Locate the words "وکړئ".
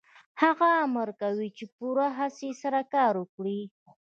3.21-3.61